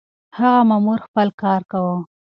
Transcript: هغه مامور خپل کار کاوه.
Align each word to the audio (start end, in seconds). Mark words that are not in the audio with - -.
هغه 0.37 0.61
مامور 0.69 0.99
خپل 1.07 1.27
کار 1.41 1.61
کاوه. 1.71 1.97